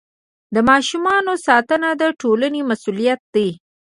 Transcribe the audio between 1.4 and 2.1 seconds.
ساتنه د